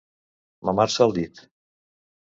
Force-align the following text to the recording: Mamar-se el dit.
Mamar-se 0.69 1.03
el 1.07 1.13
dit. 1.19 1.45